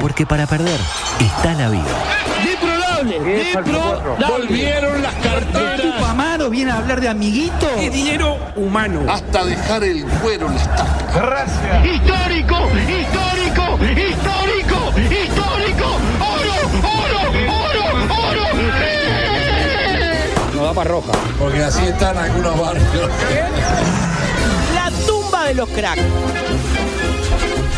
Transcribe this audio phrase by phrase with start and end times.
[0.00, 0.78] Porque para perder
[1.20, 1.84] está la vida.
[4.28, 5.78] Volvieron las carteras.
[6.08, 7.68] Amaro viene a hablar de amiguito.
[7.78, 9.00] Es dinero humano.
[9.08, 11.46] hasta dejar el cuero en la estaca.
[11.84, 12.56] Histórico,
[12.88, 15.86] histórico, histórico, histórico.
[16.20, 17.84] Oro, oro, oro,
[18.30, 18.44] oro.
[20.54, 21.12] Nos da para roja.
[21.38, 23.10] Porque así están algunos barrios.
[24.74, 26.02] La tumba de los cracks.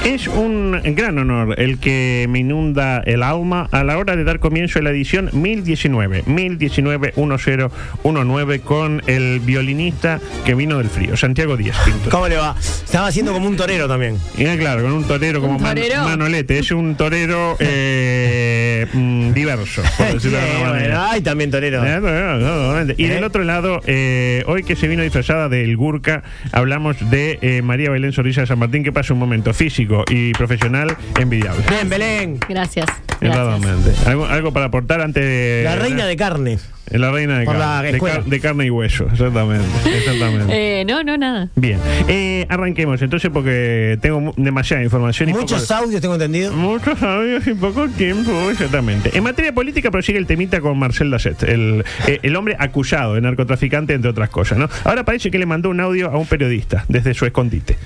[0.04, 4.38] Es un gran honor el que me inunda el alma a la hora de dar
[4.40, 11.76] comienzo a la edición 1019, 1019-1019 con el violinista que vino del frío, Santiago Díaz
[11.84, 12.08] Pinto.
[12.08, 12.56] ¿Cómo le va?
[12.58, 14.16] Estaba haciendo como un torero también.
[14.38, 15.78] Y eh, claro, con un torero como ¿Un Man-?
[16.04, 21.10] Manolete, es un torero eh, mm, diverso, por decirlo de alguna bueno, manera.
[21.10, 21.84] ay, también torero.
[21.84, 23.08] Eh, bueno, no, no, Y ¿Eh?
[23.10, 27.90] del otro lado, eh, hoy que se vino disfrazada del Gurka, hablamos de eh, María
[27.90, 31.62] Belén Zorrilla de San Martín, que pasa un momento físico y profesional envidiable.
[31.68, 32.38] Bien, Belén.
[32.48, 32.86] Gracias.
[33.20, 33.92] Erradamente.
[34.06, 35.62] ¿Algo, algo para aportar antes de.
[35.64, 36.58] La reina de carne.
[36.90, 38.14] La reina de, Por la carne, de, escuela.
[38.16, 39.64] car- de carne y hueso, exactamente.
[39.96, 40.80] exactamente.
[40.80, 41.48] Eh, no, no, nada.
[41.54, 46.52] Bien, eh, arranquemos entonces porque tengo demasiada información y Muchos poco- audios tengo entendido.
[46.52, 49.16] Muchos audios y poco tiempo, exactamente.
[49.16, 53.20] En materia política prosigue el temita con Marcel Dasset, el, eh, el hombre acusado de
[53.20, 54.68] narcotraficante, entre otras cosas, ¿no?
[54.82, 57.76] Ahora parece que le mandó un audio a un periodista desde su escondite.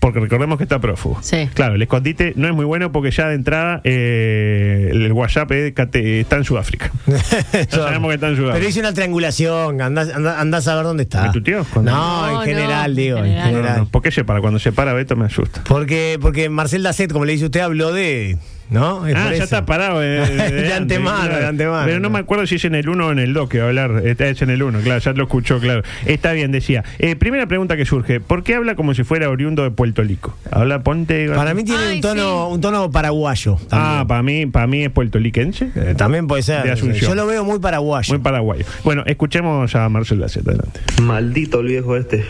[0.00, 1.18] Porque recordemos que está prófugo.
[1.22, 1.48] Sí.
[1.54, 6.36] Claro, el escondite no es muy bueno porque ya de entrada eh, el WhatsApp está
[6.36, 6.90] en Sudáfrica.
[7.52, 8.54] Ya sabemos que está en Sudáfrica.
[8.54, 9.80] Pero hice una triangulación.
[9.82, 11.24] Andás, andás, andás a ver dónde está.
[11.26, 11.64] ¿Me tuteó?
[11.72, 13.18] Cuando- No, No, en general, no, digo.
[13.18, 13.52] en En general.
[13.52, 13.78] No, general.
[13.80, 14.40] no, ¿Por qué se para?
[14.40, 15.62] Cuando se para Beto me asusta.
[15.68, 18.38] Porque, porque Marcel Dasset, como le dice usted, habló de.
[18.70, 19.06] ¿No?
[19.06, 19.44] Es Ah, ya eso.
[19.44, 19.98] está parado.
[20.00, 21.38] De, de- de antemano, claro.
[21.40, 21.84] de antemano.
[21.86, 23.64] Pero no me acuerdo si es en el 1 o en el 2 que va
[23.64, 24.02] a hablar.
[24.06, 25.82] Está hecho en el 1, claro, ya lo escuchó, claro.
[26.06, 26.84] Está bien, decía.
[27.00, 30.36] Eh, primera pregunta que surge: ¿por qué habla como si fuera oriundo de Puerto Rico?
[30.50, 31.28] Habla Ponte.
[31.30, 32.54] Para mí tiene Ay, un tono, sí.
[32.54, 33.58] un tono paraguayo.
[33.72, 35.70] Ah, para mí, para mí es puertoliquense.
[35.74, 36.62] Eh, también puede ser.
[36.62, 37.10] De Asunción.
[37.10, 38.12] Yo lo veo muy paraguayo.
[38.14, 38.64] Muy paraguayo.
[38.84, 40.80] Bueno, escuchemos a Marcelo Lacet, adelante.
[41.02, 42.24] Maldito el viejo este.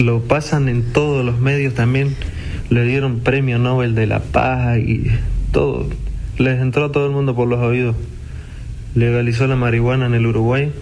[0.00, 2.14] Lo pasan en todos los medios también.
[2.68, 5.04] Le dieron premio Nobel de la Paz y
[5.52, 5.88] todo.
[6.38, 7.96] Les entró a todo el mundo por los oídos.
[8.94, 10.72] Legalizó la marihuana en el Uruguay.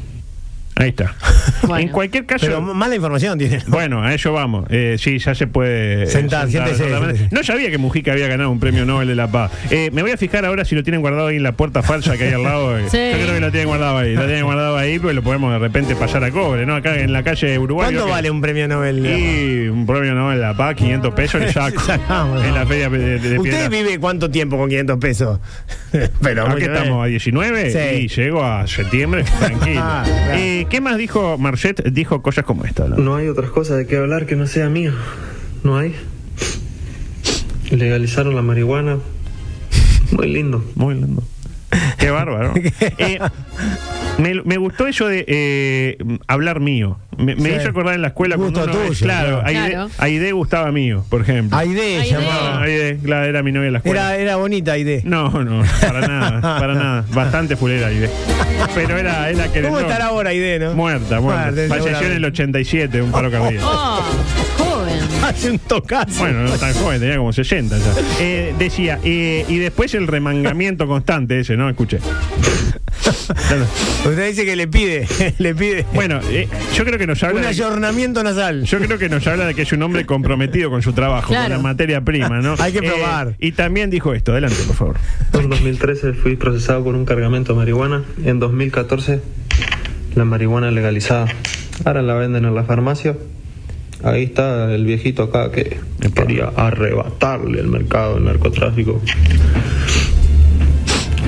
[0.77, 1.15] Ahí está.
[1.65, 1.79] Bueno.
[1.87, 2.45] En cualquier caso.
[2.45, 3.59] Pero mala información tiene.
[3.69, 4.67] Bueno, a eso vamos.
[4.69, 6.03] Eh, sí, ya se puede.
[6.03, 7.17] eh, Sentar, siéntese, totalmente.
[7.17, 7.35] siéntese.
[7.35, 9.51] No sabía que Mujica había ganado un premio Nobel de la Paz.
[9.71, 12.19] Eh, me voy a fijar ahora si lo tienen guardado ahí en la puerta falsa
[12.19, 12.79] que hay al lado.
[12.79, 12.83] eh.
[12.91, 12.99] Sí.
[13.13, 14.15] Yo creo que lo tienen guardado ahí.
[14.15, 16.75] Lo tienen guardado ahí, pues lo podemos de repente pasar a cobre, ¿no?
[16.77, 17.95] Acá en la calle Uruguay.
[17.95, 19.07] ¿Cuánto vale un premio Nobel?
[19.07, 21.81] Y un premio Nobel de la Paz, 500 pesos le saco.
[21.81, 22.45] Sacamos.
[22.45, 25.41] en la feria de, de, de ¿Usted vive cuánto tiempo con 500 pesos?
[26.21, 26.77] Pero ¿A muy qué bien.
[26.83, 27.05] estamos?
[27.05, 27.71] ¿A 19?
[27.71, 28.01] Sí.
[28.05, 29.81] Y llego a septiembre, tranquilo.
[29.83, 30.39] Ah, claro.
[30.41, 31.83] Eh, ¿Qué más dijo Marcet?
[31.93, 32.87] Dijo cosas como esta.
[32.89, 32.97] ¿no?
[32.97, 34.93] No hay otras cosas de qué hablar que no sea mío.
[35.63, 35.95] No hay.
[37.71, 38.99] Legalizaron la marihuana.
[40.13, 40.65] Muy lindo.
[40.75, 41.23] Muy lindo.
[41.99, 42.53] Qué bárbaro.
[42.99, 43.19] Eh,
[44.19, 45.99] me, me gustó eso de eh,
[46.29, 46.99] hablar mío.
[47.17, 47.57] Me, me Sí.
[47.61, 49.89] hizo acordar en la escuela Gusto cuando uno- tuyo, Claro, claro.
[49.99, 51.57] Aide, gustaba mío, por ejemplo.
[51.57, 52.11] Aide Aide.
[52.11, 52.63] llamaba.
[52.63, 54.15] Aide, claro, era mi novia en la escuela.
[54.15, 55.03] Era, era bonita Aide.
[55.05, 57.05] No, no, para nada, para nada.
[57.13, 58.11] Bastante fulera Aide.
[58.75, 60.75] Pero era, era que ¿Cómo estará ahora Aide, no?
[60.75, 61.51] Muerta, muerta.
[61.53, 63.67] Muerta, Falleció en el 87, un paro cardíaco.
[63.67, 64.03] Oh,
[64.59, 64.64] joven.
[65.29, 66.21] Hace un tocazo.
[66.21, 67.85] Bueno, no tan joven, tenía como 60 ya.
[68.21, 71.69] Eh, decía, eh, y después el remangamiento constante ese, ¿no?
[71.69, 71.99] Escuché.
[74.05, 75.07] Usted dice que le pide,
[75.39, 77.37] le pide Bueno, eh, yo creo que nos habla.
[77.37, 78.65] un de- ayornamiento nasal.
[78.65, 81.37] yo creo que nos habla de que es un hombre comprometido con su trabajo, con
[81.37, 81.57] Claro.
[81.57, 82.55] la materia prima, ¿no?
[82.59, 83.35] Hay que Eh, probar.
[83.41, 84.97] y también dijo esto, adelante, por favor.
[85.33, 88.03] En 2013 fui procesado por un cargamento de marihuana.
[88.25, 89.21] En 2014
[90.15, 91.27] la marihuana legalizada.
[91.85, 93.17] Ahora la venden en la farmacia.
[94.05, 95.79] Ahí está el viejito acá que
[96.15, 99.01] quería arrebatarle el mercado del narcotráfico.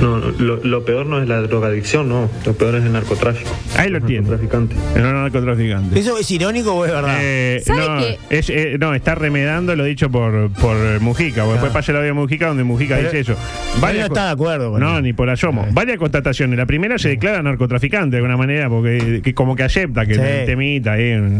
[0.01, 2.29] No, no, lo, lo peor no es la drogadicción, no.
[2.45, 3.51] Lo peor es el narcotráfico.
[3.77, 4.29] Ahí lo tiene.
[4.29, 4.79] narcotraficantes.
[4.97, 5.99] No, narcotraficante.
[5.99, 7.17] ¿Eso es irónico o es verdad?
[7.21, 8.01] Eh, ¿Sabe no,
[8.31, 11.43] es, eh, no, está remedando lo dicho por, por Mujica.
[11.43, 13.37] porque Después pasa el audio de Mujica donde Mujica Pero dice eso.
[13.81, 15.03] Varias no está de acuerdo con No, él.
[15.05, 15.63] ni por asomo.
[15.65, 15.71] Eh.
[15.73, 16.59] Varias constataciones.
[16.59, 20.21] La primera se declara narcotraficante de alguna manera porque que como que acepta que Sí.
[20.21, 20.93] el temita.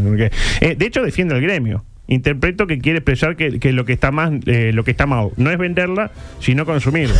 [0.03, 0.31] porque-
[0.61, 1.83] eh, de hecho, defiende al gremio.
[2.07, 5.29] Interpreto que quiere expresar que, que lo que está más, eh, lo que está mal
[5.35, 7.19] no es venderla, sino consumirla.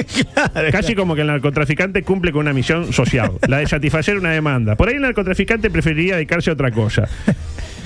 [0.70, 4.76] Casi como que el narcotraficante cumple con una misión social, la de satisfacer una demanda.
[4.76, 7.08] Por ahí el narcotraficante preferiría dedicarse a otra cosa.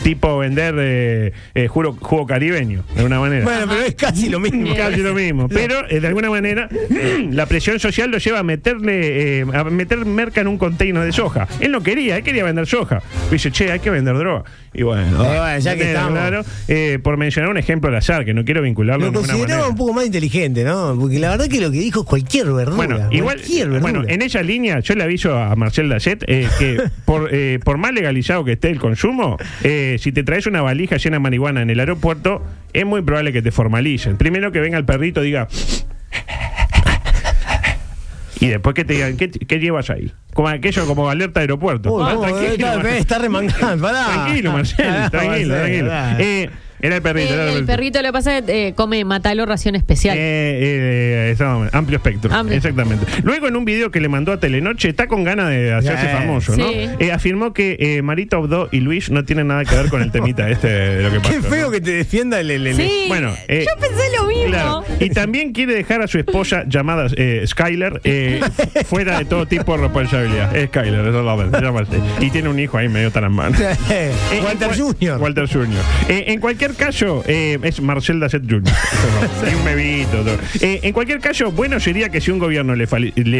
[0.02, 3.44] Tipo vender eh, eh, juro- jugo caribeño, de alguna manera.
[3.44, 4.74] Bueno, pero es casi lo mismo.
[4.76, 5.48] Casi lo mismo.
[5.48, 6.68] Pero eh, de alguna manera
[7.30, 11.46] la presión social lo lleva a meterle, a meter merca en un container de soja.
[11.60, 13.00] Él no quería, él quería vender soja.
[13.30, 14.44] Dice, che, hay que vender droga.
[14.74, 16.12] Y bueno, bueno, ya que estamos.
[16.12, 16.42] claro,
[17.02, 20.06] por mencionar un ejemplo al azar, que no quiero vincularlo Lo consideraba un poco más
[20.06, 20.96] inteligente, ¿no?
[20.98, 22.76] Porque la verdad que lo que dijo es cualquier verdura.
[22.76, 23.92] Bueno, igual, cualquier verdura.
[23.92, 27.30] bueno, en esa línea yo le aviso a Marcel Dacet eh, que por,
[27.64, 31.20] por más legalizado que esté el consumo, eh, si te traes una valija llena de
[31.20, 34.16] marihuana en el aeropuerto, es muy probable que te formalicen.
[34.16, 35.48] Primero que venga el perrito y diga...
[38.40, 40.12] Y después que te digan, ¿qué, qué llevas ahí?
[40.34, 41.92] Como aquello, como alerta de aeropuerto.
[41.94, 42.12] Uy, Ah,
[42.52, 42.96] Está- Marcel.
[42.96, 44.04] está remangando, pará.
[44.06, 45.90] Tranquilo, Marcel, tranquilo, tranquilo.
[46.18, 46.50] Eh,
[46.82, 47.32] era el perrito.
[47.34, 50.16] era Eh, el perrito lo que pasa es que eh, come matalo ración especial.
[50.16, 52.32] Eh, eh, exactamente, amplio espectro.
[52.34, 52.56] Amplio.
[52.56, 53.06] Exactamente.
[53.22, 56.12] Luego, en un video que le mandó a Telenoche, está con ganas de hacerse Eh,
[56.12, 56.68] famoso, ¿no?
[56.68, 56.88] sí.
[56.98, 60.10] Eh, afirmó que eh, Marita Obdó y Luis no tienen nada que ver con el
[60.10, 61.32] temita este de lo que pasó.
[61.34, 61.70] Qué feo ¿no?
[61.72, 62.50] que te defienda el.
[62.50, 64.42] el- el- sí, bueno, eh, yo pensé lo mismo.
[64.48, 64.84] Claro.
[65.00, 68.40] Y también quiere dejar a su esposa llamada eh, Skyler eh,
[68.86, 70.54] fuera de todo tipo de responsabilidad.
[70.56, 71.82] Es Skyler, eso se llama.
[72.20, 73.12] Y tiene un hijo ahí medio.
[73.90, 74.10] Eh,
[74.44, 75.18] Walter Jr.
[75.20, 75.68] Walter Jr.
[76.08, 78.62] Eh, en cualquier caso, eh, es Marcel Dacet Jr.
[79.50, 80.10] y un bebito.
[80.18, 80.36] todo.
[80.60, 82.86] Eh, en cualquier caso, bueno sería que si un gobierno le,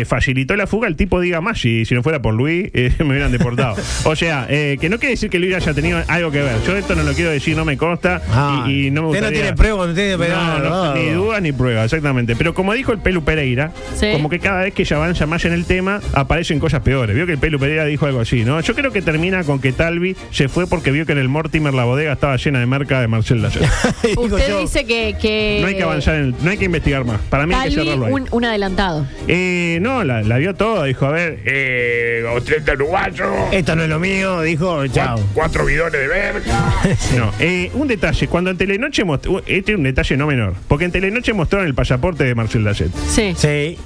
[0.04, 1.60] facilitó la fuga, el tipo diga más.
[1.60, 3.76] Si, si no fuera por Luis, eh, me hubieran deportado.
[4.04, 6.56] O sea, eh, que no quiere decir que Luis haya tenido algo que ver.
[6.66, 8.20] Yo esto no lo quiero decir, no me consta.
[8.30, 10.94] Ah, y, y no me usted no tiene prueba, no tiene No, no, no.
[10.94, 12.34] ni duda ni prueba, exactamente.
[12.36, 14.08] Pero como dijo el Pelu Pereira, Sí.
[14.12, 17.14] como que cada vez que se avanza más en el tema, aparecen cosas peores.
[17.14, 18.60] Vio que el Pelu Pereira dijo algo así, ¿no?
[18.60, 21.72] Yo creo que termina con que Talvi se fue porque vio que en el Mortimer
[21.74, 23.62] la bodega estaba llena de marca de Marcel Lacher.
[24.02, 27.04] Digo Usted yo, dice que, que No hay que avanzar, en no hay que investigar
[27.04, 27.20] más.
[27.30, 28.12] Para mí hay que cerrarlo ahí.
[28.12, 29.06] un, un adelantado.
[29.28, 33.88] Eh, no, la, la vio toda, dijo, a ver, eh, 80 uruguayo, Esto no es
[33.88, 35.16] lo mío, dijo, chao.
[35.16, 36.72] cuatro, cuatro bidones de verga.
[37.16, 40.84] No, eh, un detalle, cuando en Telenoche mostró, este es un detalle no menor, porque
[40.86, 42.88] en Telenoche mostraron el pasaporte de Marcel Lacher.
[43.08, 43.34] Sí.
[43.36, 43.78] Sí.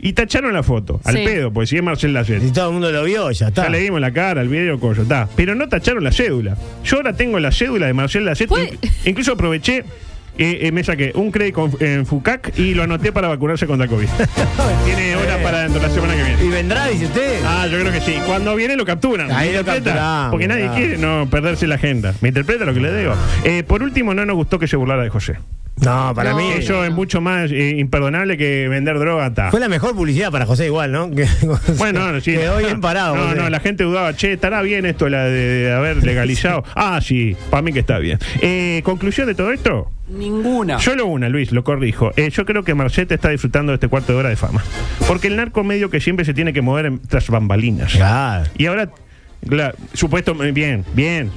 [0.00, 1.24] Y tacharon la foto, al Sí.
[1.24, 2.40] pedo, pues si es Marcel Lacher.
[2.40, 3.64] Si todo el mundo lo vio, ya está.
[3.64, 5.28] Ya le dimos la cara, el video, coño, está.
[5.36, 6.56] Pero no tacharon la cédula.
[6.84, 8.48] Yo ahora tengo la cédula de Marcel Lacet.
[8.48, 9.84] Puede- Incluso aproveché,
[10.38, 14.06] eh, eh, me saqué un crédito en FUCAC y lo anoté para vacunarse contra COVID.
[14.84, 16.44] Tiene horas para dentro de la semana que viene.
[16.44, 17.40] ¿Y vendrá, dice usted?
[17.44, 18.14] Ah, yo creo que sí.
[18.26, 19.30] Cuando viene lo capturan.
[19.32, 22.14] Ahí ¿Me lo capturamos, Porque nadie quiere no perderse la agenda.
[22.20, 23.14] ¿Me interpreta lo que le digo?
[23.44, 25.36] Eh, por último, no nos gustó que se burlara de José.
[25.78, 26.38] No, para No.
[26.38, 26.52] mí.
[26.56, 29.34] Eso es mucho más eh, imperdonable que vender droga.
[29.34, 29.50] ta.
[29.50, 31.10] Fue la mejor publicidad para José igual, ¿no?
[31.14, 31.26] Que-
[31.76, 32.32] Bueno, no, sí.
[32.32, 33.14] Quedó bien parado.
[33.14, 33.36] No, José.
[33.36, 35.30] no, la gente dudaba, che, ¿estará bien esto la de,
[35.64, 36.64] de haber legalizado?
[36.74, 38.18] ah, sí, para mí que está bien.
[38.40, 39.90] Eh, ¿Conclusión de todo esto?
[40.08, 40.78] Ninguna.
[40.78, 42.12] Solo una, Luis, lo corrijo.
[42.16, 44.62] Eh, yo creo que Marcete está disfrutando de este cuarto de hora de fama.
[45.08, 47.92] Porque el narco medio que siempre se tiene que mover en- tras bambalinas.
[47.92, 48.48] Claro.
[48.56, 48.90] Y ahora,
[49.92, 51.30] supuesto, bien, bien.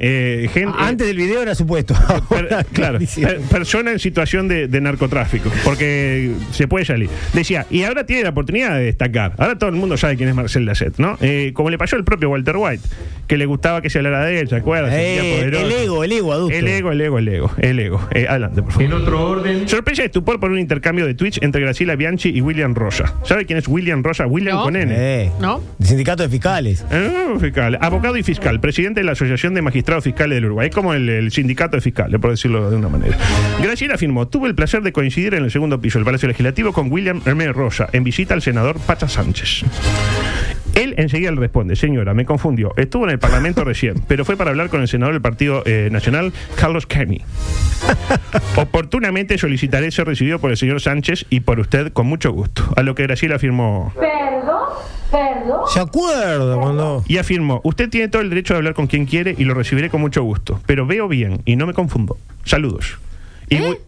[0.00, 1.94] Eh, gente, Antes del video era supuesto.
[2.28, 7.08] Per- claro, per- persona en situación de, de narcotráfico, porque se puede salir.
[7.32, 9.32] Decía, y ahora tiene la oportunidad de destacar.
[9.38, 11.16] Ahora todo el mundo sabe quién es Marcel Lacet, ¿no?
[11.20, 12.82] Eh, como le pasó al propio Walter White,
[13.26, 14.92] que le gustaba que se hablara de él, ¿se acuerdan?
[14.92, 16.56] Eh, el ego, el ego adulto.
[16.56, 18.08] El ego, el ego, el ego, el ego.
[18.12, 18.84] Eh, adelante, por favor.
[18.86, 22.40] En otro orden, Sorpresa y estupor por un intercambio de tweets entre Graciela Bianchi y
[22.40, 23.14] William Rosa.
[23.24, 24.26] ¿Sabe quién es William Rosa?
[24.26, 24.62] William No.
[24.64, 24.94] con N.
[24.96, 25.60] Eh, ¿No?
[25.82, 26.84] Sindicato de fiscales.
[26.90, 30.94] Eh, fiscal, abogado y fiscal, presidente de la Asociación de Magistrados Fiscales del Uruguay, como
[30.94, 33.16] el, el sindicato de fiscales, por decirlo de una manera.
[33.62, 36.92] Graciela afirmó, tuve el placer de coincidir en el segundo piso del Palacio Legislativo con
[36.92, 39.64] William Hermé Rosa en visita al senador Pacha Sánchez.
[40.74, 42.72] Él enseguida le responde, señora, me confundió.
[42.76, 45.88] Estuvo en el Parlamento recién, pero fue para hablar con el senador del Partido eh,
[45.90, 47.22] Nacional, Carlos Kenny.
[48.56, 52.62] Oportunamente solicitaré ser recibido por el señor Sánchez y por usted con mucho gusto.
[52.76, 54.57] A lo que Graciela afirmó, Perdón,
[55.10, 55.60] perdón.
[55.72, 57.04] ¿Se acuerda cuando.?
[57.06, 59.90] y afirmó, usted tiene todo el derecho de hablar con quien quiere y lo recibiré
[59.90, 62.16] con mucho gusto, pero veo bien y no me confundo.
[62.44, 62.98] Saludos.
[63.48, 63.78] Y ¿Eh?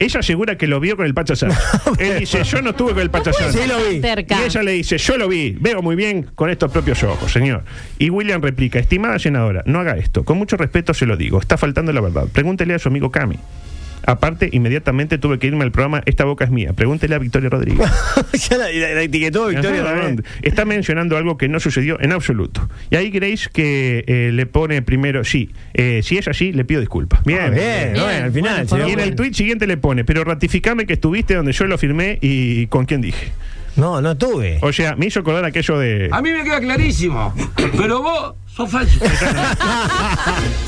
[0.00, 1.58] Ella asegura que lo vio con el Pacha Sánchez.
[1.98, 3.62] Él dice, yo no estuve con el Pacha Sánchez.
[3.62, 3.96] Sí, lo vi.
[3.96, 7.64] Y ella le dice, yo lo vi, veo muy bien con estos propios ojos, señor.
[7.98, 10.24] Y William replica, estimada senadora, no haga esto.
[10.24, 12.26] Con mucho respeto se lo digo, está faltando la verdad.
[12.32, 13.38] Pregúntele a su amigo Cami.
[14.08, 16.72] Aparte, inmediatamente tuve que irme al programa Esta boca es mía.
[16.72, 17.86] Pregúntele a Victoria Rodríguez.
[18.48, 20.24] ya la, la- la etiquetó Victoria también.
[20.40, 22.68] Está mencionando algo que no sucedió en absoluto.
[22.90, 26.80] Y ahí Grace que eh, le pone primero, sí, eh, si es así, le pido
[26.80, 27.22] disculpas.
[27.24, 28.22] Bien, Ah, bien, Bien.
[28.24, 28.66] al final.
[28.66, 31.76] Bueno, Y en el tweet siguiente le pone, pero ratificame que estuviste donde yo lo
[31.76, 33.28] firmé y con quién dije.
[33.76, 34.58] No, no tuve.
[34.62, 36.08] O sea, me hizo acordar aquello de.
[36.10, 37.32] A mí me queda clarísimo.
[37.76, 38.98] Pero vos sos falso.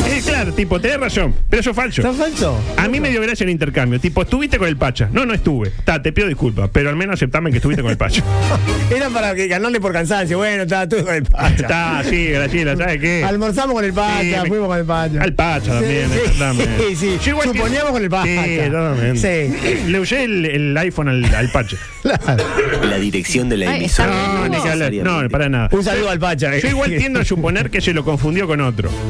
[0.06, 2.00] Eh, claro, tipo, tenés razón, pero eso es falso.
[2.02, 2.60] ¿Está falso?
[2.76, 4.00] A mí me dio gracia el intercambio.
[4.00, 5.08] Tipo, estuviste con el Pacha.
[5.12, 5.70] No, no estuve.
[5.84, 8.22] Ta, te pido disculpas, pero al menos aceptame que estuviste con el Pacha.
[8.90, 10.38] Era para que ganarle por cansancio.
[10.38, 11.54] Bueno, estaba tú con el Pacha.
[11.54, 13.22] Está, sí, Graciela, ¿sabes qué?
[13.24, 15.22] Almorzamos con el Pacha, Sí, me- fuimos con el Pacha.
[15.22, 16.78] Al Pacha también, Sí, exactamente.
[16.88, 17.18] sí, sí.
[17.24, 18.44] Yo igual que- Suponíamos con el Pacha.
[18.44, 19.50] Sí, totalmente.
[19.52, 19.90] Sí.
[19.92, 21.76] Le usé el, el iPhone al, al Pacha.
[22.00, 22.42] Claro.
[22.82, 24.08] La dirección de la Ay, emisora.
[24.10, 24.52] está No, bien.
[24.52, 24.92] ni que hablar.
[25.22, 25.68] No, para nada.
[25.70, 26.56] Un saludo al Pacha.
[26.58, 28.90] Yo igual tiendo a suponer que se lo confundió con otro.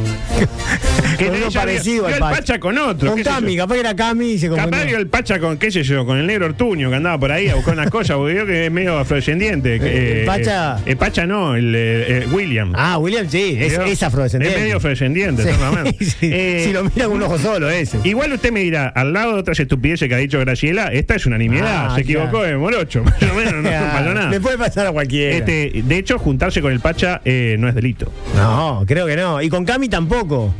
[1.19, 2.37] Que Con uno parecido al Pacha.
[2.37, 3.11] Pacha con otro.
[3.13, 3.23] Con.
[3.23, 4.99] Cami, capaz que era Cami y se Capaz vio confundió.
[4.99, 7.57] el Pacha con, qué sé yo, con el negro Ortuño que andaba por ahí a
[7.57, 9.79] buscar unas cosas, porque vio que es medio afrodescendiente.
[9.81, 12.73] que, el Pacha- eh, el Pacha no, el eh, eh, William.
[12.75, 14.57] Ah, William, sí, es, afrodescendiente.
[14.57, 16.05] Es medio afrodescendiente, Sí, totalmente.
[16.05, 16.17] sí.
[16.33, 17.99] Eh, si lo mira con un ojo solo, ese.
[18.05, 21.27] Igual usted me dirá, al lado de otras estupideces que ha dicho Graciela, esta es
[21.27, 21.89] una nimiedad.
[21.91, 23.03] Ah, se equivocó de morocho.
[23.05, 24.31] Más o menos, no Ah, pasó nada.
[24.31, 25.37] Le puede pasar a cualquiera.
[25.37, 28.11] Este, de hecho, juntarse con el Pacha eh, no es delito.
[28.37, 29.41] No, creo que no.
[29.43, 30.55] Y con Cami tampoco.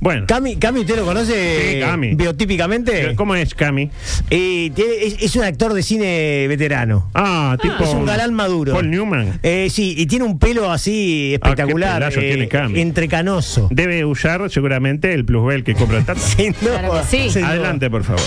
[0.00, 2.14] Bueno, Cami, Cami ¿usted lo conoce Sí, Cami.
[2.16, 3.14] biotípicamente?
[3.14, 3.88] ¿cómo es Cami?
[4.28, 7.08] Tiene- es, es un actor de cine veterano.
[7.14, 7.84] Ah, tipo.
[7.84, 8.72] es un galán maduro.
[8.72, 9.38] Paul Newman.
[9.44, 11.92] Eh, sí, y tiene un pelo así Ah, espectacular.
[11.92, 12.80] qué pelazo eh, tiene Cami.
[12.80, 13.68] entrecanoso.
[13.70, 16.20] Debe usar seguramente el plusbel que compra el Tata.
[16.60, 17.30] Claro que sí.
[17.30, 17.50] sin duda.
[17.50, 18.22] Adelante, por favor.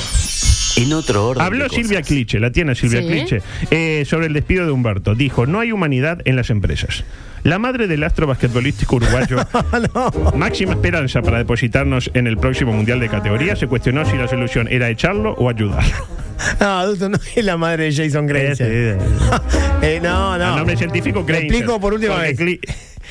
[0.77, 1.44] En otro orden.
[1.44, 1.70] Habló.
[1.70, 3.08] Silvia Cliche, la tiene Silvia Sí.
[3.08, 3.41] Cliche,
[3.72, 5.15] eh, sobre el despido de Humberto.
[5.15, 7.03] Dijo, no hay humanidad en las empresas.
[7.44, 9.38] La madre del astro basquetbolístico uruguayo,
[10.36, 14.67] máxima esperanza para depositarnos en el próximo Mundial de Categoría, se cuestionó si la solución
[14.70, 15.94] era echarlo o ayudarlo.
[16.60, 18.98] No, adulto, no es la madre de Jason Granger.
[19.82, 20.50] Eh, no, no.
[20.50, 21.51] El nombre científico, Te Granger.
[21.51, 22.38] explico por última vez.
[22.38, 22.60] Cli-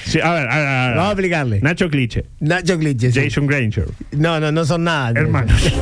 [0.04, 0.96] Sí, a ver, a ver, a ver.
[0.96, 1.60] Vamos a explicarle.
[1.62, 3.12] Nacho Cliche, Nacho Cliche.
[3.12, 3.20] sí.
[3.24, 5.12] Jason Granger, No, no, no son nada.
[5.18, 5.72] hermanos.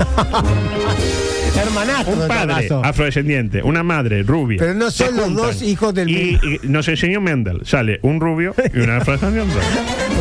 [1.56, 4.58] Hermanastros, Un padre afrodescendiente, una madre rubia.
[4.58, 6.48] Pero no son los dos hijos del y, mismo.
[6.64, 7.60] y nos enseñó Mendel.
[7.64, 9.54] Sale un rubio y una afrodescendiente.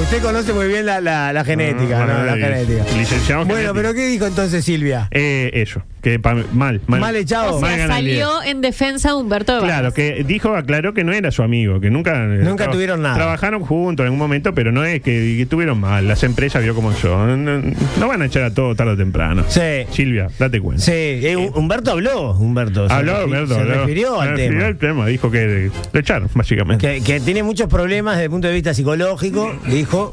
[0.02, 2.26] Usted conoce muy bien la, la- la genética, Ah, ¿no?
[2.26, 2.84] La genética.
[2.98, 3.74] licenciado en Bueno, genética.
[3.74, 5.08] pero ¿qué dijo entonces Silvia?
[5.12, 7.00] Eh, eso, que pa- mal, mal.
[7.00, 7.56] Mal echado.
[7.58, 9.94] O sea, salió en defensa de Humberto de Claro, Vargas.
[9.94, 12.24] que dijo, aclaró que no era su amigo, que nunca.
[12.24, 13.16] eh, Nunca tuvieron nada.
[13.16, 16.08] Trabajaron juntos en algún momento, pero no es que, que tuvieron mal.
[16.08, 17.46] Las empresas vio cómo son.
[17.46, 17.62] No,
[18.00, 19.44] no van a echar a todo tarde o temprano.
[19.48, 19.62] Sí.
[19.92, 20.82] Silvia, date cuenta.
[20.84, 22.88] Sí, eh, Humberto habló, Humberto.
[22.88, 23.74] se Habló, refi- Alberto, Se habló.
[23.82, 24.66] refirió Se al refirió tema.
[24.68, 25.06] al tema.
[25.08, 26.88] Dijo que lo echaron, básicamente.
[26.88, 30.12] Que, que tiene muchos problemas desde el punto de vista psicológico, dijo,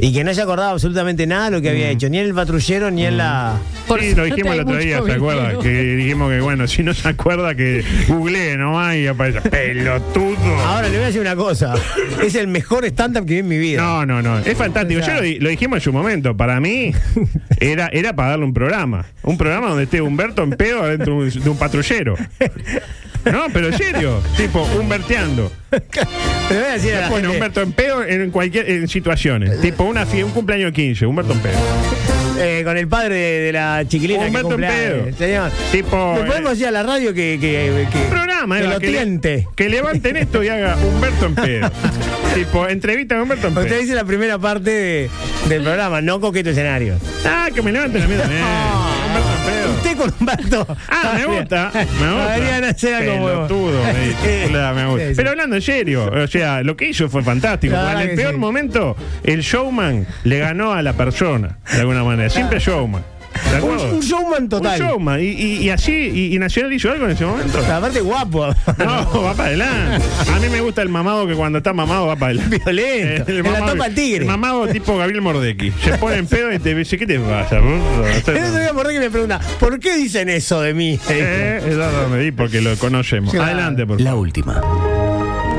[0.00, 1.72] y que no se acordaba absolutamente nada de lo que Mm.
[1.72, 3.58] había hecho, ni en el patrullero ni en la.
[3.86, 5.58] Por sí, lo dijimos el otro día, ¿se acuerda?
[5.60, 10.36] Que dijimos que, bueno, si no se acuerda, que googlee nomás y aparece pelotudo.
[10.66, 11.74] Ahora le voy a decir una cosa:
[12.22, 13.82] es el mejor stand-up que vi en mi vida.
[13.82, 14.38] No, no, no.
[14.38, 15.00] Es fantástico.
[15.00, 16.36] O sea- Yo lo, di- lo dijimos en su momento.
[16.36, 16.92] Para mí,
[17.60, 19.04] era, era para darle un programa.
[19.22, 22.16] Un programa donde esté Humberto en pedo adentro de un patrullero.
[23.24, 24.22] No, pero en serio.
[24.36, 25.50] tipo, Humberteando.
[25.70, 29.60] Le voy a decir a la gente, Humberto en pedo en cualquier en situaciones.
[29.60, 31.06] Tipo, una fie- un cumpleaños de 15.
[31.06, 31.58] Humberto en pedo.
[32.40, 35.16] eh, con el padre de, de la chiquilina Humberto que cumple en pedo.
[35.18, 38.62] Señor, Tipo, le podemos eh, decir a la radio que, que, que- un programa, que
[38.64, 39.48] Eva, lo que, le- tiente.
[39.54, 41.70] que levanten esto y haga Humberto en pedo.
[42.34, 43.64] tipo, entrevista a Humberto en pedo.
[43.64, 45.10] Usted dice la primera parte de-
[45.48, 46.94] del programa, no coqueto escenario.
[47.26, 48.42] Ah, que me levanten a mí también.
[49.18, 49.70] Humberto.
[49.76, 50.76] Usted con Humberto.
[50.88, 52.36] Ah, me gusta, me gusta.
[53.92, 54.20] Me dice.
[54.46, 54.48] Sí.
[54.50, 55.04] Claro, me gusta.
[55.16, 57.74] Pero hablando en serio, o sea, lo que hizo fue fantástico.
[57.74, 62.28] En el peor momento, el showman le ganó a la persona, de alguna manera.
[62.30, 63.02] Siempre showman.
[63.32, 63.94] ¿De Un, acuerdo?
[63.94, 64.80] un showman total.
[64.80, 65.20] Un showman.
[65.20, 67.58] Y, y- y así, y, y Nacional hizo algo en ese momento.
[67.58, 68.48] Aparte guapo.
[68.78, 70.06] No, va para adelante.
[70.34, 72.58] A mí me gusta el mamado que cuando está mamado va para adelante.
[72.64, 73.30] Violento.
[73.30, 74.20] El En la mamado- topa al tigre.
[74.22, 75.72] El mamado tipo Gabriel Mordecki.
[75.82, 77.58] Se pone en pedo y te dice, ¿qué te pasa?
[77.58, 80.98] El otro día Mordecai me pregunta, ¿por qué dicen eso de mí?
[81.08, 83.30] Eh, eso me di porque lo conocemos.
[83.32, 83.46] Claro.
[83.46, 84.02] Adelante, por favor.
[84.12, 84.60] La última.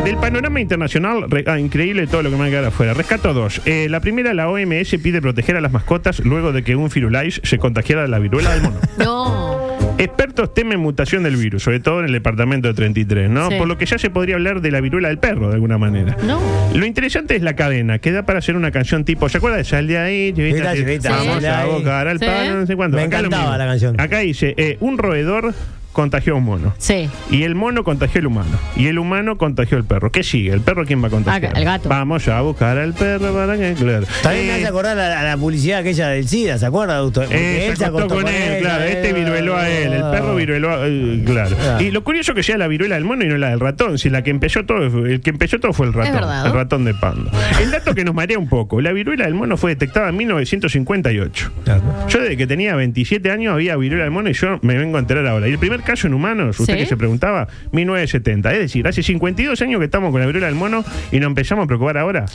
[0.03, 2.93] Del panorama internacional, re- ah, increíble todo lo que me va a quedar afuera.
[2.96, 3.62] Rescato dos.
[3.65, 7.39] Eh, la primera, la OMS pide proteger a las mascotas luego de que un firulais
[7.43, 8.77] se contagiara de la viruela del mono.
[8.98, 9.62] No.
[9.98, 13.50] Expertos temen mutación del virus, sobre todo en el departamento de 33, ¿no?
[13.50, 13.55] Sí.
[13.58, 16.17] Por lo que ya se podría hablar de la viruela del perro, de alguna manera.
[16.25, 16.39] No.
[16.74, 19.63] Lo interesante es la cadena, que da para hacer una canción tipo, ¿se acuerda de
[19.63, 20.34] Sal de ahí?
[20.34, 22.25] Chivita, Chivita, Vamos a bocar al Sí.
[22.25, 22.98] palo, no sé cuánto.
[22.98, 24.00] Me Acá encantaba la canción.
[24.01, 25.53] Acá dice, eh, un roedor
[25.92, 26.74] contagió a un mono.
[26.78, 27.10] Sí.
[27.30, 28.50] Y el mono contagió al humano.
[28.76, 30.12] Y el humano contagió al perro.
[30.12, 30.52] ¿Qué sigue?
[30.54, 31.52] ¿El perro quién va a contagiar?
[31.56, 31.90] Ah, el gato.
[31.90, 33.74] Vamos ya a buscar al perro para que.
[33.74, 34.06] Claro.
[34.24, 37.26] También me Eh, hace acordar a, a la publicidad aquella del SIDA, ¿se acuerda, doctor?
[37.26, 38.84] Porque eh, se acostó con él, claro.
[38.84, 41.56] Este virueló a él, el perro virueló a eh, claro.
[41.62, 41.78] Ah.
[41.82, 43.98] Y lo curioso que sea la viruela del mono y no la del ratón.
[43.98, 46.14] Si la que empezó todo, el que empezó todo fue el ratón.
[46.14, 47.32] verdad, El ratón de pando.
[47.62, 51.52] El dato que nos marea un poco: la viruela del mono fue detectada en 1958.
[52.10, 55.00] Yo desde que tenía 27 años había viruela del mono y yo me vengo a
[55.00, 55.48] enterar ahora.
[55.48, 56.80] Y el primer caso en humanos, usted ¿Sí?
[56.82, 58.52] que se preguntaba, 1970.
[58.54, 61.64] Es decir, hace 52 años que estamos con la viruela del mono y nos empezamos
[61.64, 62.26] a preocupar ahora.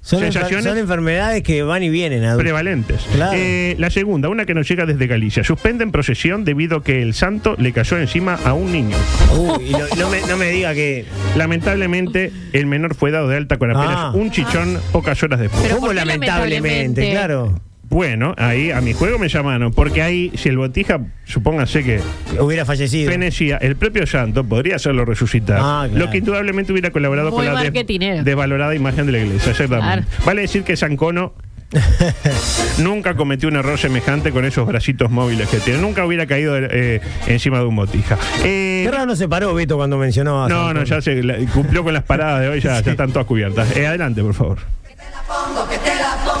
[0.00, 2.24] Son, enfer- sensaciones- son enfermedades que van y vienen.
[2.24, 2.42] adulto.
[2.44, 3.02] Prevalentes.
[3.12, 3.32] Claro.
[3.36, 5.44] Eh, la segunda, una que nos llega desde Galicia.
[5.44, 8.96] Suspenden procesión debido a que el santo le cayó encima a un niño.
[9.36, 11.04] Uy, y no, no me, no me diga que.
[11.36, 14.12] Lamentablemente, el menor fue dado de alta con apenas Ah.
[14.14, 15.62] un chichón pocas horas después.
[15.62, 17.10] Pero ¿Cómo lamentablemente?
[17.10, 17.60] Claro.
[17.90, 22.00] Bueno, ahí a mi juego me llamaron, porque ahí, si el botija, supóngase que
[22.38, 23.10] Hubiera fallecido.
[23.10, 25.58] fenecía, el propio santo podría hacerlo resucitar.
[25.60, 26.04] Ah, claro.
[26.06, 28.24] Lo que indudablemente hubiera colaborado Muy con la des- marketinero.
[28.24, 29.52] desvalorada imagen de la iglesia.
[29.52, 30.04] Exactamente.
[30.06, 30.24] Claro.
[30.26, 31.32] Vale decir que Sancono
[32.78, 35.80] nunca cometió un error semejante con esos bracitos móviles que tiene.
[35.80, 38.18] Nunca hubiera caído eh, encima de un botija.
[38.44, 41.22] Eh, Qué raro no se paró Beto cuando mencionó a no, San no, ya se
[41.22, 43.74] la- cumplió con las paradas de hoy, ya, ya están todas cubiertas.
[43.76, 44.58] Eh, adelante, por favor.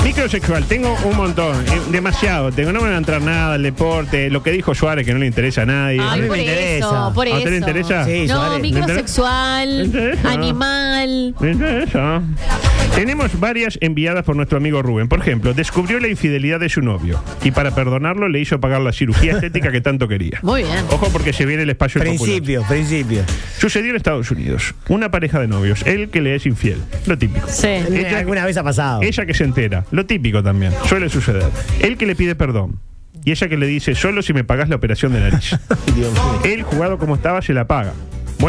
[0.08, 2.50] Microsexual, tengo un montón, eh, demasiado.
[2.50, 5.18] Tengo, no me va a entrar nada, el deporte, lo que dijo Suárez que no
[5.18, 6.00] le interesa a nadie.
[6.02, 6.76] Ay, mí por me interesa.
[6.78, 7.50] eso, por ¿A usted eso.
[7.50, 8.04] le interesa?
[8.06, 8.56] Sí, No, Suárez.
[8.56, 10.30] ¿Le microsexual, interesa?
[10.32, 11.34] animal.
[11.40, 12.22] Me interesa.
[12.94, 15.08] Tenemos varias enviadas por nuestro amigo Rubén.
[15.08, 18.92] Por ejemplo, descubrió la infidelidad de su novio y para perdonarlo le hizo pagar la
[18.92, 20.38] cirugía estética que tanto quería.
[20.42, 20.84] Muy bien.
[20.90, 22.18] Ojo porque se viene el espacio popular.
[22.18, 23.22] Principio, principio.
[23.58, 24.74] Sucedió en Estados Unidos.
[24.88, 26.78] Una pareja de novios, él que le es infiel.
[27.06, 27.46] Lo típico.
[27.48, 27.68] Sí.
[27.68, 29.02] Ella- Alguna vez ha pasado.
[29.02, 29.84] Ella que se entera.
[29.92, 30.72] Lo típico también.
[30.86, 31.44] Suele suceder.
[31.80, 32.80] Él que le pide perdón.
[33.24, 35.50] Y ella que le dice, solo si me pagas la operación de nariz.
[35.94, 36.40] Dios mío.
[36.44, 37.92] Él, jugado como estaba, se la paga.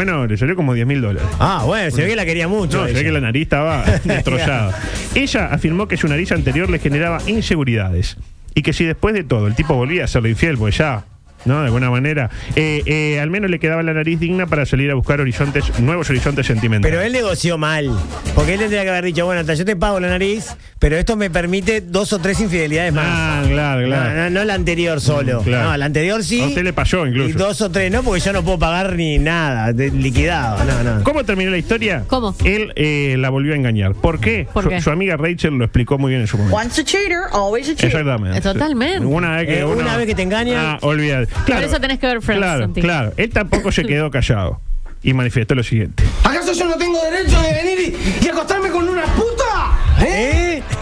[0.02, 1.28] Bueno, le salió como 10 mil dólares.
[1.38, 2.78] Ah, bueno, se ve que la quería mucho.
[2.78, 2.98] No, se ella.
[3.00, 4.80] ve que la nariz estaba destrozada.
[5.14, 8.16] Ella afirmó que su nariz anterior le generaba inseguridades.
[8.54, 11.04] Y que si después de todo el tipo volvía a serle infiel, pues ya,
[11.44, 11.60] ¿no?
[11.60, 14.94] De alguna manera, eh, eh, al menos le quedaba la nariz digna para salir a
[14.94, 16.94] buscar horizontes, nuevos horizontes sentimentales.
[16.96, 17.90] Pero él negoció mal.
[18.34, 21.16] Porque él tendría que haber dicho, bueno, hasta yo te pago la nariz, pero esto
[21.16, 23.04] me permite dos o tres infidelidades más.
[23.08, 24.10] Ah, claro, claro.
[24.14, 25.40] No, no, no la anterior solo.
[25.40, 25.70] Mm, claro.
[25.70, 26.40] No, la anterior sí.
[26.40, 27.28] A usted le pasó incluso.
[27.30, 30.64] Y dos o tres no, porque yo no puedo pagar ni nada, de- liquidado.
[30.64, 31.04] No, no.
[31.04, 32.04] ¿Cómo terminó la historia?
[32.06, 32.34] ¿Cómo?
[32.44, 33.94] Él eh, la volvió a engañar.
[33.94, 34.46] ¿Por qué?
[34.52, 34.80] ¿Por su, qué?
[34.80, 36.56] su amiga Rachel lo explicó muy bien en su momento.
[36.56, 37.86] Once a cheater, always a cheater.
[37.86, 38.40] Exactamente.
[38.40, 39.04] Totalmente.
[39.06, 41.29] Una vez que, Eh, uno- una vez que te engañan- Ah, olvídate.
[41.46, 42.80] Claro, eso tenés que ver Friends, Claro, Santi.
[42.80, 43.12] claro.
[43.16, 44.60] Él tampoco se quedó callado.
[45.02, 46.04] Y manifestó lo siguiente.
[46.24, 49.78] ¿Acaso yo no tengo derecho de venir y, y acostarme con una puta?
[50.06, 50.62] ¿Eh?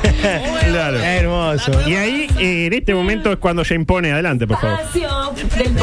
[0.69, 0.99] Claro.
[0.99, 1.71] Hermoso.
[1.89, 4.11] Y ahí, eh, en este momento, es cuando se impone.
[4.13, 4.79] Adelante, por favor.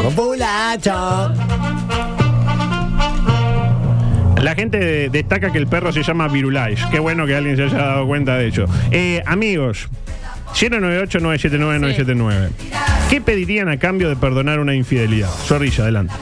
[0.04, 1.32] Populacho.
[4.42, 6.80] La gente de- destaca que el perro se llama Virulais.
[6.92, 8.66] Qué bueno que alguien se haya dado cuenta de ello.
[8.92, 9.88] Eh, amigos,
[10.54, 12.50] 098-979-979.
[13.10, 15.30] ¿Qué pedirían a cambio de perdonar una infidelidad?
[15.30, 16.14] Zorrilla, adelante.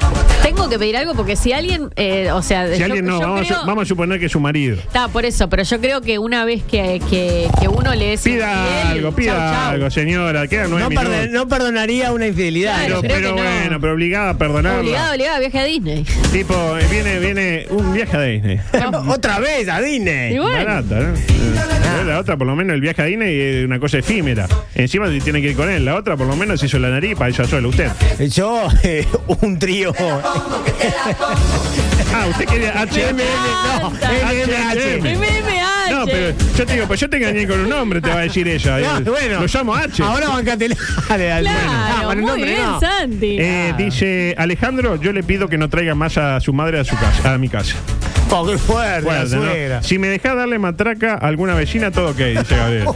[0.63, 3.27] Tengo que pedir algo porque si alguien, eh, o sea, Si yo- alguien no, yo
[3.27, 4.77] vamos, creo- a, vamos a suponer que es su marido.
[4.77, 8.21] Está, por eso, pero yo creo que una vez que, que, que uno le es
[8.21, 9.69] Pida infiel, algo, pida chau, chau.
[9.71, 10.47] algo, señora.
[10.47, 11.09] Quedan nueve No, minutos.
[11.09, 12.75] perde- no perdonaría una infidelidad.
[12.85, 13.49] Claro, pero creo pero que no.
[13.59, 14.79] bueno, pero obligada a perdonarla.
[14.79, 16.05] Obligado, obligado, viaje a Disney.
[16.31, 18.59] Tipo, eh, viene, viene un viaje a Disney.
[19.09, 20.35] Otra vez a Disney.
[20.35, 20.57] Y bueno.
[20.57, 21.13] Barata, ¿no?
[21.15, 24.47] Eh, La otra, por lo menos, el viaje a Disney es una cosa efímera.
[24.75, 25.83] Encima si tiene que ir con él.
[25.85, 27.67] La otra, por lo menos, hizo la nariz para ella sola.
[27.67, 27.89] Usted.
[28.29, 29.05] Yo, eh,
[29.41, 29.93] un trío.
[32.15, 33.17] Ah, usted quería HM.
[33.81, 33.89] No.
[33.89, 35.89] MMH.
[35.89, 38.21] No, pero yo te digo, pues yo te engañé con un hombre, te va a
[38.21, 38.77] decir ella.
[38.77, 39.39] No, Eh, bueno.
[39.41, 40.03] Lo llamo H.
[40.03, 40.75] Ahora bancatela.
[41.09, 41.49] Dale, dale.
[41.49, 42.79] Claro, Ah, con el muy nombre bien, no.
[42.79, 43.37] Santi.
[43.39, 46.95] Eh, dice Alejandro, yo le pido que no traiga más a su madre a su
[46.97, 47.75] casa, a mi casa.
[48.35, 49.41] Oh, qué fuerte, la Fuerte, ¿no?
[49.43, 49.83] suegra.
[49.83, 52.87] Si me deja darle matraca a alguna vecina, todo ok, dice Gabriel.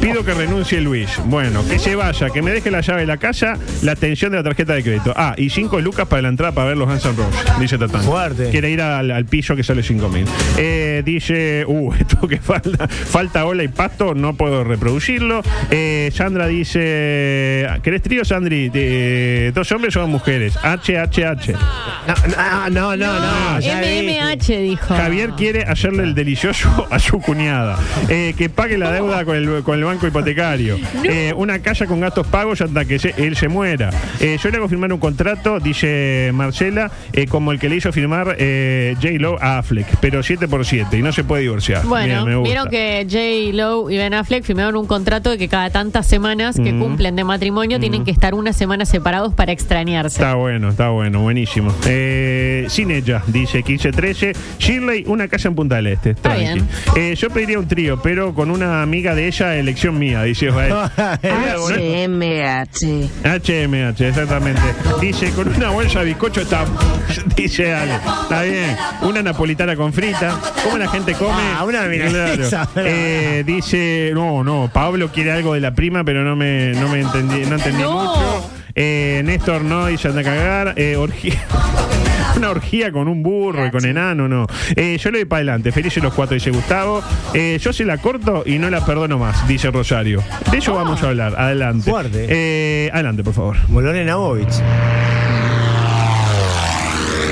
[0.00, 1.08] Pido que renuncie Luis.
[1.26, 4.38] Bueno, que se vaya, que me deje la llave de la casa, la atención de
[4.38, 5.12] la tarjeta de crédito.
[5.16, 8.02] Ah, y cinco lucas para la entrada para ver los Guns N' Roses, dice Tatán.
[8.02, 8.50] Fuerte.
[8.50, 10.24] Quiere ir al, al piso que sale cinco mil.
[10.58, 15.42] Eh, dice, uh, esto que falta, falta ola y pasto, no puedo reproducirlo.
[15.70, 18.68] Eh, Sandra dice, ¿querés trío, Sandri?
[18.68, 20.56] De- ¿Dos hombres o dos mujeres?
[20.60, 21.52] H, H, H.
[21.52, 24.23] No, no, no, no, no, ya vi.
[24.32, 24.94] NH dijo.
[24.94, 27.78] Javier quiere hacerle el delicioso a su cuñada.
[28.08, 30.78] Eh, que pague la deuda con el, con el banco hipotecario.
[31.04, 33.90] Eh, una casa con gastos pagos hasta que se- él se muera.
[34.20, 36.90] Eh, yo le hago firmar un contrato, dice Marcela,
[37.28, 39.08] como el que le hizo firmar J.
[39.18, 41.84] Lo a Affleck, pero 7 por 7 y no se puede divorciar.
[41.86, 42.48] Bueno, Bien, me gusta.
[42.48, 43.56] vieron que J.
[43.56, 46.80] Lowe y Ben Affleck firmaron un contrato de que cada tantas semanas que Mm.
[46.80, 50.20] cumplen de matrimonio tienen que estar una semana separados para extrañarse.
[50.22, 51.70] Está bueno, está bueno, buenísimo.
[51.82, 54.13] Sin ella, dice 1513.
[54.58, 56.10] Shirley, una casa en Punta del Este.
[56.10, 56.44] Está tranqui.
[56.44, 56.68] bien.
[56.96, 60.72] Eh, yo pediría un trío, pero con una amiga de ella, elección mía, dice Joel.
[61.22, 63.08] HMH.
[63.24, 64.60] HMH, exactamente.
[65.00, 66.64] Dice, con una bolsa de bizcocho está.
[67.36, 67.94] Dice Ale.
[68.22, 68.76] Está bien.
[69.02, 70.38] Una napolitana con frita.
[70.64, 71.42] ¿Cómo la gente come?
[71.56, 72.68] Ah, una milanesa.
[72.76, 77.00] Eh, dice, no, no, Pablo quiere algo de la prima, pero no me, no me
[77.00, 77.92] entendí, no entendí No.
[77.92, 78.50] mucho.
[78.74, 80.74] Eh, Néstor no, dice anda a cagar.
[80.76, 81.40] Eh, orgía.
[82.36, 84.46] Una orgía con un burro y con enano, no.
[84.74, 85.70] Eh, yo le doy para adelante.
[85.70, 87.02] Felices los cuatro, dice Gustavo.
[87.32, 90.22] Eh, yo se la corto y no la perdono más, dice Rosario.
[90.50, 91.34] De eso vamos a hablar.
[91.38, 91.90] Adelante.
[91.90, 92.26] Fuerte.
[92.28, 93.56] Eh, adelante, por favor.
[93.70, 94.60] Lorena Bovich.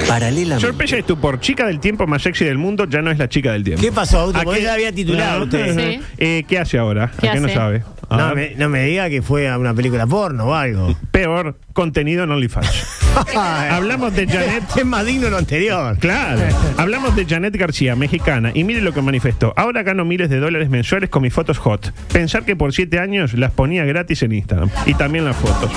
[0.09, 0.67] Paralelamente.
[0.67, 3.29] Sorpresa es tú, por chica del tiempo más sexy del mundo, ya no es la
[3.29, 3.83] chica del tiempo.
[3.83, 4.39] ¿Qué pasó, Auto?
[4.39, 5.77] ¿A Porque qué- ella había titulado No, usted.
[5.77, 6.01] Sí.
[6.19, 7.11] Eh, ¿Qué hace ahora?
[7.21, 7.55] ¿Qué ¿A qué no hace?
[7.55, 7.83] sabe?
[8.11, 8.51] No ver.
[8.51, 10.95] me, no me diga que fue a una película porno o algo.
[11.13, 12.69] Peor, contenido en OnlyFans.
[13.71, 14.65] Hablamos de Janet.
[14.77, 15.97] Es más digno lo anterior.
[15.99, 16.43] Claro.
[16.77, 19.55] Hablamos de Janet García, mexicana, y mire lo que manifestó.
[19.57, 21.91] Ahora gano miles de dólares mensuales con mis fotos hot.
[22.13, 24.69] Pensar que por siete años las ponía gratis en Instagram.
[24.85, 25.71] Y también las fotos.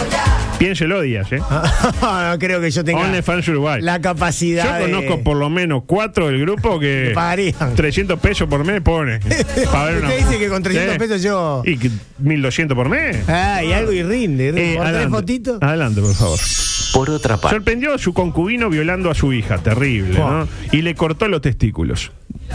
[0.60, 1.40] Piénselo, Díaz, ¿eh?
[2.02, 3.82] no creo que yo tenga OnlyFans Uruguay.
[3.82, 4.80] la capacidad.
[4.80, 7.76] Yo de- conozco por lo menos cuatro del grupo que Pagarían.
[7.76, 9.20] 300 pesos por mes pone.
[9.72, 11.00] Pa' ver una- Usted dice que con 300 Sí.
[11.00, 11.62] pesos yo.
[11.66, 11.90] Y que
[12.20, 13.18] 1200 por mes.
[13.28, 14.50] Ah, y algo y rinde.
[14.50, 15.10] Eh, Por tres adelante.
[15.10, 15.62] fotitos.
[15.62, 16.40] Adelante, por favor.
[16.94, 17.58] Por otra parte.
[17.58, 20.30] Sorprendió a su concubino violando a su hija, terrible, Oh.
[20.30, 20.48] ¿no?
[20.72, 22.12] Y le cortó los testículos.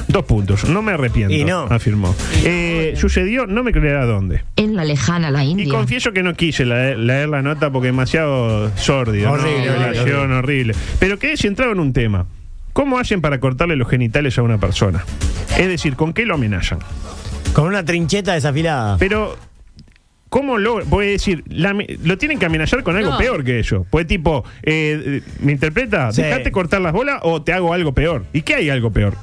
[0.08, 1.62] Dos puntos, no me arrepiento, Y no.
[1.62, 2.14] afirmó.
[2.44, 4.42] Eh, sucedió, no me creerá dónde.
[4.56, 5.68] En la lejana la Y India.
[5.72, 9.72] confieso que no quise leer la nota porque demasiado sórdido, Horrible, ¿no?
[10.00, 10.74] horrible, horrible.
[10.98, 12.26] Pero quedé centrado en un tema.
[12.72, 15.04] ¿Cómo hacen para cortarle los genitales a una persona?
[15.58, 16.78] Es decir, ¿con qué lo amenazan?
[17.52, 18.96] Con una trincheta desafilada.
[18.98, 19.36] Pero,
[20.30, 21.44] ¿cómo lo puede decir?
[21.48, 23.18] la ame- lo tienen que amenazar con algo No.
[23.18, 23.84] peor que eso.
[23.90, 26.10] Pues tipo, eh, eh, ¿me interpreta?
[26.12, 26.22] Sí.
[26.22, 28.24] ¿Dejate cortar las bolas o te hago algo peor?
[28.32, 29.14] ¿Y qué hay algo peor?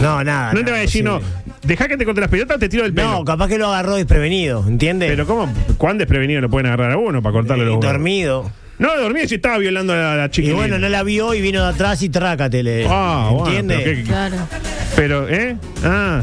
[0.00, 0.54] No, nada.
[0.54, 1.36] no te va a decir, no, posible.
[1.64, 3.10] deja que te corte las pelotas o te tiro el pelo.
[3.10, 5.10] No, capaz que lo agarró desprevenido, ¿entiendes?
[5.10, 5.52] Pero ¿cómo?
[5.76, 7.92] ¿Cuán desprevenido lo pueden agarrar a uno para cortarle los Eh, huevos?
[7.92, 8.50] dormido.
[8.78, 10.56] No, dormí si estaba violando a la, la Y chiquilina.
[10.58, 12.86] bueno, no la vio y vino de atrás y trácatele.
[12.88, 13.80] Ah, bueno, ¿Entiendes?
[13.84, 14.36] pero qué- Claro.
[14.96, 15.56] Pero, ¿eh?
[15.84, 16.22] Ah.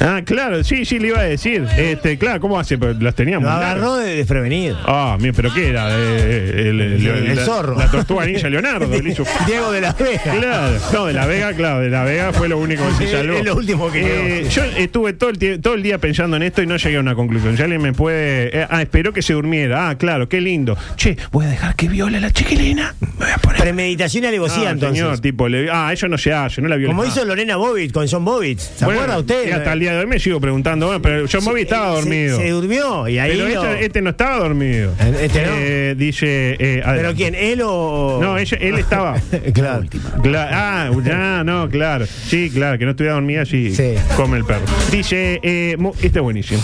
[0.00, 1.66] Ah, claro, sí, sí, le iba a decir.
[1.76, 2.78] Este, claro, ¿cómo hace?
[2.78, 3.44] Pero las teníamos.
[3.48, 4.78] Lo agarró de desprevenido.
[4.86, 5.88] Ah, mira, pero ¿qué era?
[5.90, 7.78] Eh, el, el- El- el la, zorro.
[7.78, 8.86] La tortuga ninja Leonardo.
[8.88, 10.20] le hizo- Diego de la Vega.
[10.40, 13.34] Claro, no, de la Vega, claro, de la Vega fue lo único que se salvó.
[13.34, 16.42] es lo último que Eh, Yo estuve todo el, tie- todo el día pensando en
[16.42, 17.56] esto y no llegué a una conclusión.
[17.56, 18.58] Si alguien me puede.
[18.62, 19.88] eh, ah, esperó que se durmiera.
[19.90, 20.76] Ah, claro, qué lindo.
[20.96, 22.94] Che, voy a dejar que viole a la chiquilina.
[23.00, 23.60] Me voy a poner.
[23.60, 24.98] Premeditación y alevosía, Ah, entonces.
[24.98, 26.94] señor, tipo, le- ah, eso no se hace, no la viola.
[26.94, 28.58] Como hizo Lorena Bobbitt con John Bobbitt.
[28.58, 29.48] ¿Se acuerda usted?
[29.48, 32.00] y hasta el día de hoy me sigo preguntando, bueno, pero John Bobby estaba Se-
[32.00, 32.38] dormido.
[32.38, 33.32] Se, durmió y ahí.
[33.36, 34.92] pero lo- este, este no estaba dormido.
[35.20, 35.52] Este no.
[35.56, 36.56] Eh, dice.
[36.58, 37.34] eh, ¿Pero quién?
[37.34, 38.18] ¿Él o.?
[38.20, 39.20] No, ella- él estaba.
[39.54, 39.84] claro.
[40.22, 42.06] Cla- ah, ya, no, claro.
[42.06, 43.94] Sí, claro, que no estuviera dormida, sí, Sí.
[44.16, 44.64] come el perro.
[44.90, 46.62] Dice, eh, este es buenísimo.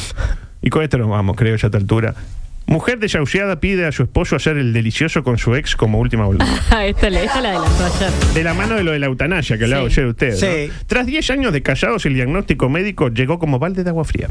[0.63, 2.15] Y con esto nos vamos, creo, ya a esta altura.
[2.71, 6.49] Mujer desahuciada pide a su esposo hacer el delicioso con su ex como última voluntad.
[6.87, 8.11] esta, la- esta la adelantó ayer.
[8.33, 10.31] De la mano de lo de la eutanasia que hablaba ayer usted.
[10.31, 10.37] ¿no?
[10.37, 10.73] Sí.
[10.87, 14.29] Tras 10 años de callados, el diagnóstico médico llegó como balde de agua fría.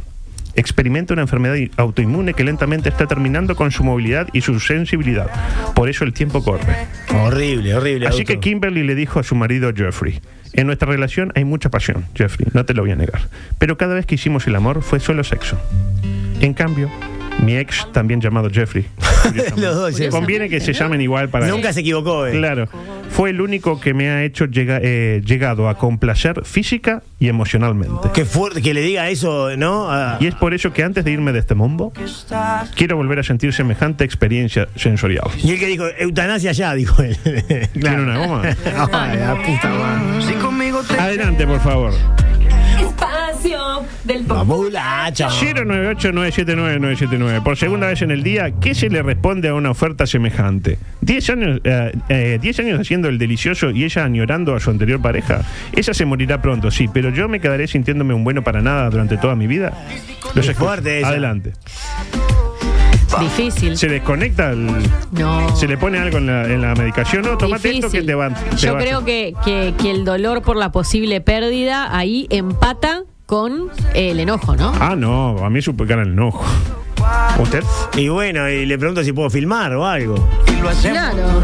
[0.55, 5.29] Experimenta una enfermedad autoinmune que lentamente está terminando con su movilidad y su sensibilidad.
[5.75, 6.87] Por eso el tiempo corre.
[7.13, 8.07] Horrible, horrible.
[8.07, 8.27] Así auto.
[8.33, 10.21] que Kimberly le dijo a su marido Jeffrey,
[10.53, 13.19] en nuestra relación hay mucha pasión, Jeffrey, no te lo voy a negar.
[13.57, 15.59] Pero cada vez que hicimos el amor fue solo sexo.
[16.41, 16.89] En cambio,
[17.43, 18.85] mi ex, también llamado Jeffrey,
[19.57, 20.07] Los dos, sí.
[20.09, 21.47] conviene que se llamen igual para...
[21.47, 22.31] Nunca se equivocó, eh.
[22.31, 22.67] Claro,
[23.11, 28.09] fue el único que me ha hecho llega- eh, llegado a complacer física y emocionalmente.
[28.13, 29.89] Qué fuerte que le diga eso, ¿no?
[29.91, 31.91] A- Y es por eso que antes de irme de este mundo,
[32.75, 35.27] quiero volver a sentir semejante experiencia sensorial.
[35.43, 37.17] Y el que dijo, eutanasia ya, dijo él.
[37.73, 38.41] ¿Tiene una goma?
[38.91, 40.23] Ay, la puta madre.
[40.99, 41.93] Adelante, por favor.
[42.79, 45.29] Espacio del Babulacha.
[45.29, 47.43] 098-979-979.
[47.43, 50.77] Por segunda vez en el día, ¿qué se le responde a una oferta semejante?
[51.01, 55.01] ¿10 años, eh, eh, 10 años haciendo el delicioso y ella añorando a su anterior
[55.01, 55.41] pareja?
[55.75, 59.17] Ella se morirá pronto, sí, pero yo me quedaré sintiéndome un bueno para nada durante
[59.17, 59.73] toda mi vida.
[60.35, 61.09] Los fuerte esa.
[61.09, 61.53] Adelante.
[63.19, 63.77] Difícil.
[63.77, 64.67] Se desconecta, el-
[65.11, 65.55] No.
[65.55, 67.23] se le pone algo en la, en la medicación.
[67.23, 68.29] No, tomate esto que te va.
[68.33, 73.03] te Yo va creo que, que- que el dolor por la posible pérdida ahí empata
[73.25, 74.73] con el enojo, ¿no?
[74.79, 76.43] Ah, no, a mí supe cara el enojo.
[77.39, 77.63] ¿Usted?
[77.95, 80.15] Y bueno, y le pregunto si puedo filmar o algo.
[80.81, 81.41] Claro.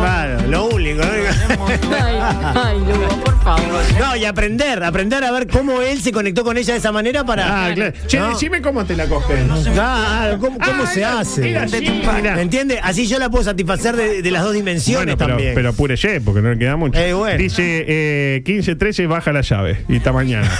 [0.00, 1.00] Claro, lo único.
[1.04, 1.66] ¿no?
[1.96, 2.18] Ay,
[2.56, 3.68] ay, Lugo, por favor.
[4.00, 7.24] No, y aprender, aprender a ver cómo él se conectó con ella de esa manera
[7.24, 7.66] para.
[7.66, 7.92] Ah, claro.
[8.08, 8.30] Che, No.
[8.30, 9.38] decime cómo te la coges.
[9.72, 11.50] Claro, ¿cómo, cómo Ah, se era- hace?
[11.50, 12.34] era así, mirá.
[12.34, 12.80] ¿Me entiende?
[12.82, 15.54] Así yo la puedo satisfacer de, de las dos dimensiones Bueno, pero, también.
[15.54, 16.98] pero apúrese, porque no le queda mucho.
[16.98, 17.38] Eh, bueno.
[17.38, 19.84] Dice eh, 15-13, baja la llave.
[19.88, 20.50] Y está mañana.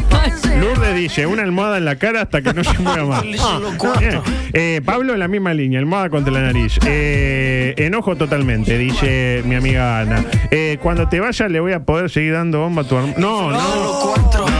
[0.60, 3.24] Lourdes dice, una almohada en la cara hasta que no se mueva más.
[4.52, 6.78] Eh, Pablo en la misma línea, almohada contra la nariz.
[6.86, 10.24] Eh, enojo totalmente, dice mi amiga Ana.
[10.50, 13.14] Eh, cuando te vayas le voy a poder seguir dando bomba a tu hermano.
[13.18, 14.55] No, no, no.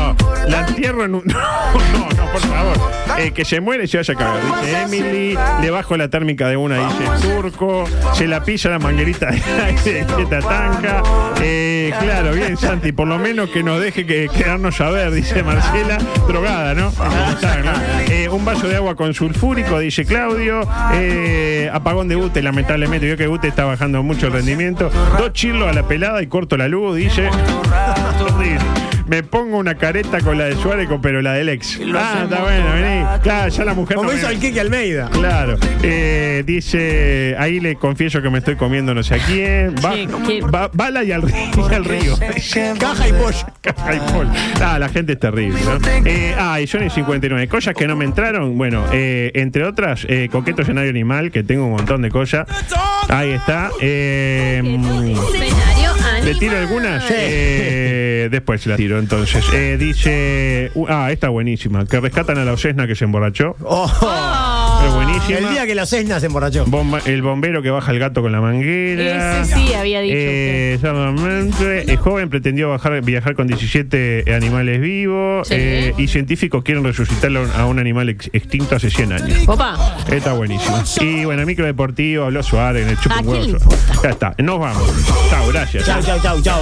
[0.46, 1.22] La entierro en un...
[1.37, 2.76] No, no, no, por favor.
[3.18, 4.40] Eh, que se muere y se vaya a cagar.
[4.61, 9.30] Dice Emily, le bajo la térmica de una, dice Turco, se la pilla la manguerita
[9.30, 11.02] de aire de Tatanca.
[11.42, 15.42] Eh, claro, bien, Santi, por lo menos que nos deje que quedarnos a ver, dice
[15.42, 16.92] Marcela, drogada, ¿no?
[16.92, 17.72] ¿no?
[18.09, 20.61] Eh, un vaso de agua con sulfúrico, dice Claudio.
[21.72, 23.06] Apagón de Ute, lamentablemente.
[23.06, 24.90] Vio que Ute está bajando mucho el rendimiento.
[25.18, 27.28] Dos chirlos a la pelada y corto la luz, dice.
[29.07, 31.79] Me pongo una careta con la de Suárez, pero la del ex.
[31.95, 33.05] Ah, está bueno, vení.
[33.23, 35.09] Claro, ya la mujer Como no hizo me- el Kike Almeida.
[35.11, 35.57] Claro.
[35.83, 39.75] Eh, dice, ahí le confieso que me estoy comiendo no sé a quién.
[39.77, 39.92] Va,
[40.53, 41.35] va- bala y al, río-
[41.71, 42.16] y al río.
[42.81, 43.47] Caja y pollo.
[43.61, 44.31] Caja y pollo.
[44.61, 45.79] Ah, la gente es terrible, ¿no?
[46.05, 47.47] Eh, ah, y Johnny 59.
[47.49, 48.59] Cosas que no me entraron.
[48.59, 52.47] Bueno, eh, entre otras, eh, Coqueto Escenario Animal, que tengo un montón de cosas.
[53.09, 53.71] Ahí está.
[53.81, 54.62] Eh,
[56.27, 57.05] ¿Le tiro algunas?
[57.09, 59.45] Eh, después la tiro, entonces.
[59.55, 60.73] Eh, dice.
[60.75, 61.87] uh, ah, esta buenísima.
[61.87, 63.55] Que rescatan a la Ocesna que se emborrachó.
[63.62, 63.87] Oh,
[64.87, 65.38] Es buenísima.
[65.38, 66.64] el día que la Cesna se emborrachó.
[66.66, 69.42] Bomba- el bombero que baja el gato con la manguera.
[69.42, 70.79] Ese sí había dicho Eh,
[71.87, 75.55] el joven pretendió bajar- viajar con 17 animales vivos Sí.
[75.57, 79.38] eh, y científicos quieren resucitarlo a un animal ex- extinto hace 100 años.
[79.46, 79.96] Opa.
[80.11, 80.83] Está buenísimo.
[81.01, 84.03] Y bueno, micro deportivo, habló Suárez en el chupo ¿A un quién huevo le Suárez.
[84.03, 84.90] Ya está, nos vamos.
[85.31, 85.85] Chao, gracias.
[85.87, 86.61] Chau, chau, chau, chau.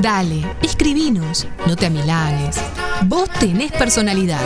[0.00, 2.56] Dale, escribinos, no te amilanes.
[3.06, 4.40] Vos tenés personalidad.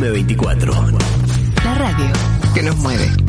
[0.00, 0.97] M24.
[2.58, 3.27] Que nos mueve.